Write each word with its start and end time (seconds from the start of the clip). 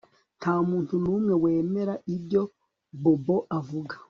Ntamuntu 0.39 0.93
numwe 1.03 1.33
wemera 1.43 1.93
ibyo 2.15 2.41
Bobo 3.01 3.37
avuga 3.59 3.95